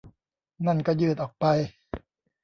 [0.67, 1.45] นั่นก็ยืดออกไป